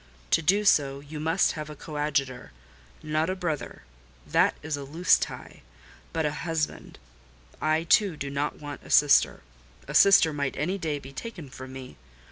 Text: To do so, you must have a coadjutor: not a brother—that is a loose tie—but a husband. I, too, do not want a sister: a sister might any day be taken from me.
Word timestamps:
To 0.31 0.41
do 0.41 0.65
so, 0.65 0.99
you 0.99 1.19
must 1.19 1.51
have 1.51 1.69
a 1.69 1.75
coadjutor: 1.75 2.51
not 3.03 3.29
a 3.29 3.35
brother—that 3.35 4.55
is 4.63 4.75
a 4.75 4.83
loose 4.83 5.19
tie—but 5.19 6.25
a 6.25 6.31
husband. 6.41 6.97
I, 7.61 7.83
too, 7.83 8.17
do 8.17 8.31
not 8.31 8.59
want 8.59 8.81
a 8.83 8.89
sister: 8.89 9.43
a 9.87 9.93
sister 9.93 10.33
might 10.33 10.57
any 10.57 10.79
day 10.79 10.97
be 10.97 11.13
taken 11.13 11.51
from 11.51 11.73
me. 11.73 11.97